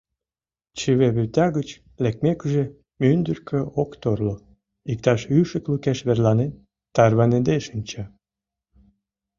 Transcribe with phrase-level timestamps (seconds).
[0.77, 1.69] Чыве вӱта гыч
[2.03, 2.65] лекмекыже,
[2.99, 4.35] мӱндыркӧ ок торло,
[4.91, 6.51] иктаж ӱшык лукеш верланен,
[6.95, 8.03] тарваныде шинча.